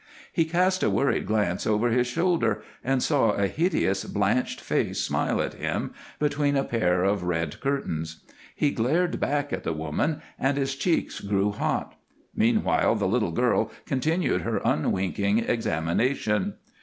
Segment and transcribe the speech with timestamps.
[0.33, 5.39] He cast a worried glance over his shoulder and saw a hideous blanched face smile
[5.39, 8.23] at him between a pair of red curtains.
[8.55, 11.93] He glared back at the woman, and his cheeks grew hot.
[12.35, 16.55] Meanwhile the little girl continued her unwinking examination.